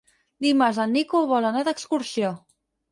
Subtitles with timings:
[0.45, 2.37] Dimarts en Nico vol anar d'excursió.